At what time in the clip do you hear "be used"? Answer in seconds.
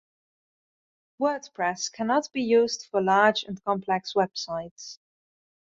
2.33-2.87